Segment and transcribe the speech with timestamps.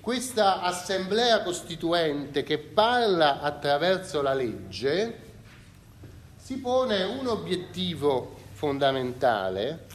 [0.00, 5.28] questa assemblea costituente che parla attraverso la legge
[6.36, 9.86] si pone un obiettivo fondamentale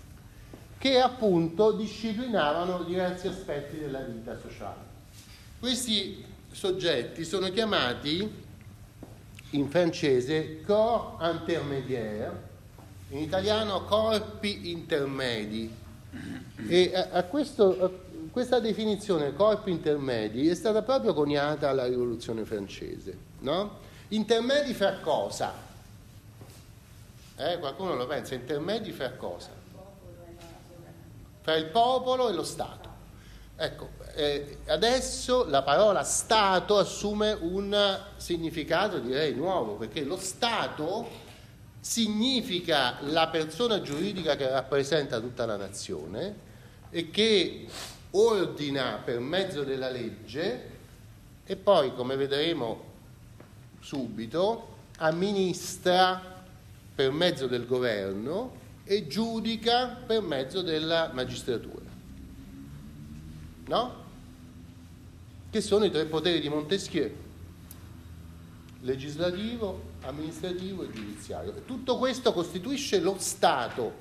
[0.78, 4.84] che appunto disciplinavano diversi aspetti della vita sociale.
[5.60, 8.44] Questi soggetti sono chiamati
[9.56, 12.54] in francese corps intermédiaire,
[13.10, 15.84] in italiano corpi intermedi.
[16.68, 17.90] E a, a, questo, a
[18.32, 23.18] questa definizione corpi intermedi è stata proprio coniata alla rivoluzione francese.
[23.40, 23.80] No?
[24.10, 25.54] Intermedi fra cosa?
[27.38, 29.50] Eh, qualcuno lo pensa, intermedi fra cosa?
[31.42, 32.85] Fra il popolo e lo Stato.
[33.58, 41.24] Ecco, eh, adesso la parola Stato assume un significato direi nuovo, perché lo Stato
[41.80, 46.36] significa la persona giuridica che rappresenta tutta la nazione
[46.90, 47.66] e che
[48.12, 50.74] ordina per mezzo della legge
[51.46, 52.84] e poi, come vedremo
[53.80, 56.44] subito, amministra
[56.94, 61.85] per mezzo del governo e giudica per mezzo della magistratura
[63.68, 64.04] no?
[65.50, 67.12] Che sono i tre poteri di Montesquieu,
[68.82, 71.54] legislativo, amministrativo e giudiziario.
[71.66, 73.94] Tutto questo costituisce lo Stato,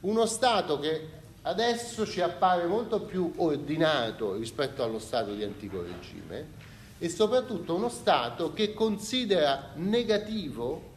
[0.00, 6.62] uno Stato che adesso ci appare molto più ordinato rispetto allo Stato di antico regime
[6.98, 10.92] e soprattutto uno Stato che considera negativo,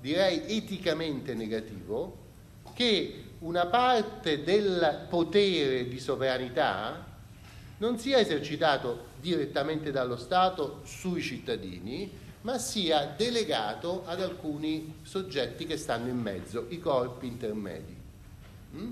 [0.00, 2.16] direi eticamente negativo,
[2.74, 7.09] che una parte del potere di sovranità
[7.80, 12.10] non sia esercitato direttamente dallo Stato sui cittadini,
[12.42, 17.96] ma sia delegato ad alcuni soggetti che stanno in mezzo, i corpi intermedi.
[18.76, 18.90] Mm?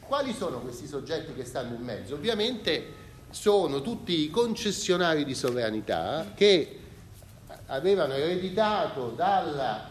[0.00, 2.14] Quali sono questi soggetti che stanno in mezzo?
[2.14, 6.80] Ovviamente sono tutti i concessionari di sovranità che
[7.66, 9.90] avevano ereditato dalla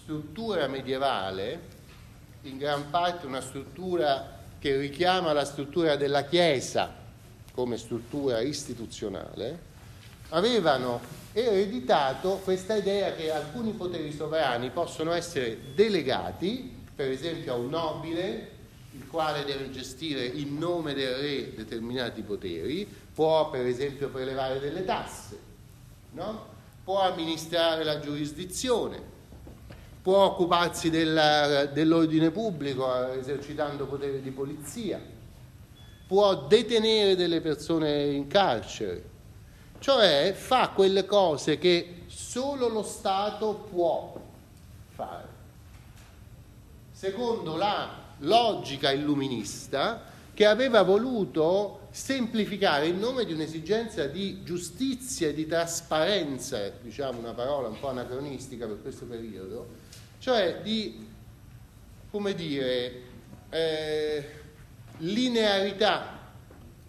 [0.00, 1.70] struttura medievale,
[2.42, 7.01] in gran parte una struttura che richiama la struttura della Chiesa,
[7.52, 9.70] come struttura istituzionale,
[10.30, 11.00] avevano
[11.32, 18.50] ereditato questa idea che alcuni poteri sovrani possono essere delegati, per esempio a un nobile,
[18.92, 24.84] il quale deve gestire in nome del re determinati poteri, può per esempio prelevare delle
[24.84, 25.38] tasse,
[26.12, 26.46] no?
[26.84, 29.00] può amministrare la giurisdizione,
[30.02, 35.00] può occuparsi della, dell'ordine pubblico esercitando poteri di polizia,
[36.12, 39.02] può detenere delle persone in carcere,
[39.78, 44.20] cioè fa quelle cose che solo lo Stato può
[44.90, 45.28] fare.
[46.92, 50.02] Secondo la logica illuminista
[50.34, 57.32] che aveva voluto semplificare in nome di un'esigenza di giustizia e di trasparenza, diciamo una
[57.32, 59.66] parola un po' anacronistica per questo periodo,
[60.18, 61.08] cioè di,
[62.10, 63.00] come dire,
[63.48, 64.40] eh,
[64.98, 66.20] linearità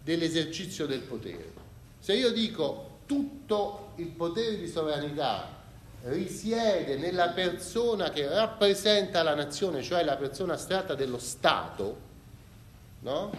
[0.04, 1.52] dell'esercizio del potere.
[2.00, 5.62] Se io dico tutto il potere di sovranità
[6.04, 11.98] risiede nella persona che rappresenta la nazione, cioè la persona astratta dello Stato,
[13.00, 13.32] no?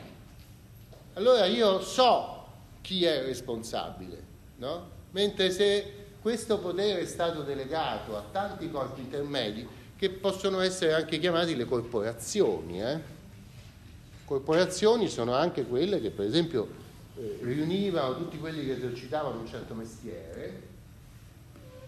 [1.14, 2.46] Allora io so
[2.80, 4.22] chi è responsabile,
[4.56, 4.90] no?
[5.10, 11.18] Mentre se questo potere è stato delegato a tanti corpi intermedi, che possono essere anche
[11.18, 13.12] chiamati le corporazioni, eh?
[14.24, 16.68] Corporazioni sono anche quelle che per esempio
[17.16, 20.62] eh, riunivano tutti quelli che esercitavano un certo mestiere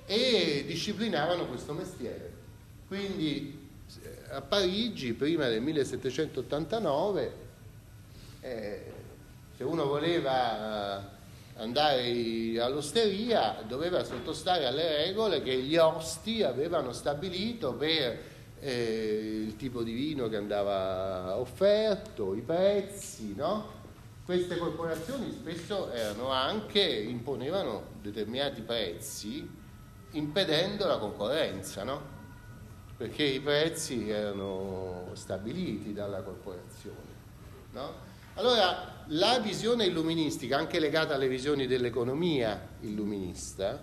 [0.07, 2.33] e disciplinavano questo mestiere.
[2.87, 3.69] Quindi
[4.03, 7.35] eh, a Parigi, prima del 1789,
[8.41, 8.93] eh,
[9.57, 11.15] se uno voleva
[11.57, 19.83] andare all'osteria doveva sottostare alle regole che gli osti avevano stabilito per eh, il tipo
[19.83, 23.75] di vino che andava offerto, i prezzi, no?
[24.25, 29.49] Queste corporazioni spesso erano anche, imponevano determinati prezzi
[30.13, 32.15] impedendo la concorrenza, no?
[32.97, 37.15] Perché i prezzi erano stabiliti dalla corporazione,
[37.73, 38.05] no?
[38.35, 43.81] Allora, la visione illuministica, anche legata alle visioni dell'economia illuminista,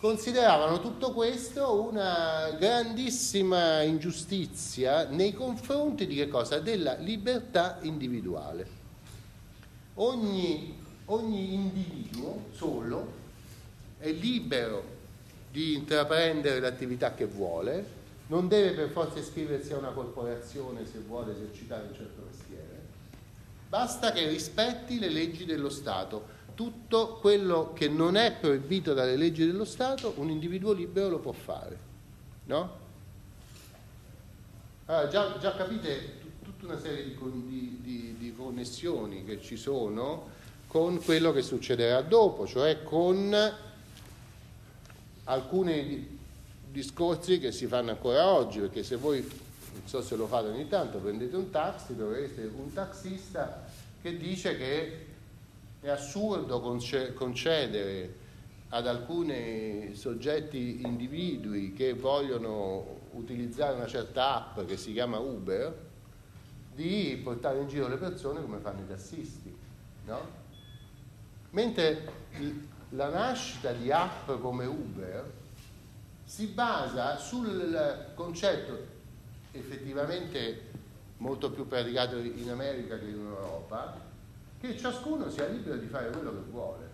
[0.00, 6.58] consideravano tutto questo una grandissima ingiustizia nei confronti di che cosa?
[6.58, 8.78] Della libertà individuale.
[9.94, 13.18] Ogni, ogni individuo solo
[13.98, 14.98] è libero
[15.50, 17.98] di intraprendere l'attività che vuole,
[18.28, 22.80] non deve per forza iscriversi a una corporazione se vuole esercitare un certo mestiere,
[23.68, 26.38] basta che rispetti le leggi dello Stato.
[26.60, 31.32] Tutto quello che non è proibito dalle leggi dello Stato, un individuo libero lo può
[31.32, 31.78] fare.
[32.44, 32.76] No?
[34.84, 40.28] Allora, già, già capite tutta una serie di, di, di, di connessioni che ci sono
[40.66, 43.34] con quello che succederà dopo, cioè con
[45.24, 46.18] alcuni
[46.70, 50.68] discorsi che si fanno ancora oggi, perché se voi, non so se lo fate ogni
[50.68, 53.64] tanto, prendete un taxi, troverete un taxista
[54.02, 55.09] che dice che
[55.80, 58.14] è assurdo concedere
[58.68, 65.88] ad alcuni soggetti individui che vogliono utilizzare una certa app che si chiama Uber
[66.74, 69.56] di portare in giro le persone come fanno i tassisti.
[70.04, 70.38] No?
[71.50, 72.12] Mentre
[72.90, 75.32] la nascita di app come Uber
[76.24, 78.98] si basa sul concetto
[79.52, 80.68] effettivamente
[81.16, 84.09] molto più praticato in America che in Europa,
[84.60, 86.88] che ciascuno sia libero di fare quello che vuole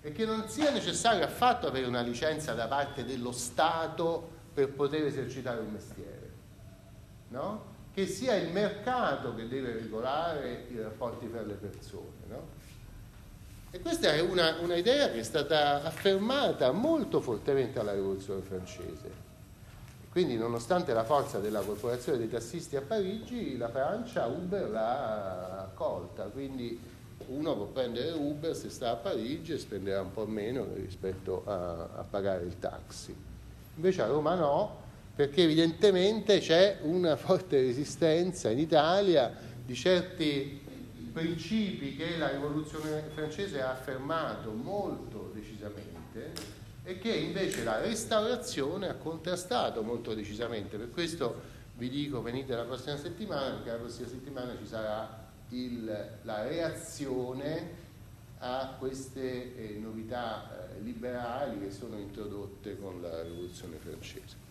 [0.00, 5.06] e che non sia necessario affatto avere una licenza da parte dello Stato per poter
[5.06, 6.30] esercitare un mestiere,
[7.28, 7.72] no?
[7.94, 12.26] che sia il mercato che deve regolare i rapporti fra le persone.
[12.28, 12.62] No?
[13.70, 19.22] E questa è una, una, idea che è stata affermata molto fortemente alla Rivoluzione francese.
[20.10, 26.24] Quindi, nonostante la forza della corporazione dei tassisti a Parigi, la Francia Uber l'ha accolta.
[26.24, 26.80] Quindi
[27.26, 31.88] uno può prendere Uber se sta a Parigi e spenderà un po' meno rispetto a,
[31.96, 33.14] a pagare il taxi.
[33.76, 34.82] Invece a Roma no,
[35.14, 39.32] perché evidentemente c'è una forte resistenza in Italia
[39.64, 40.62] di certi
[41.12, 46.32] principi che la rivoluzione francese ha affermato molto decisamente
[46.82, 50.76] e che invece la restaurazione ha contrastato molto decisamente.
[50.76, 55.23] Per questo vi dico venite la prossima settimana, perché la prossima settimana ci sarà
[55.54, 57.82] il, la reazione
[58.38, 64.43] a queste eh, novità eh, liberali che sono introdotte con la rivoluzione francese.